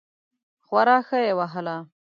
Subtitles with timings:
[0.65, 1.77] خورا ښه یې وهله.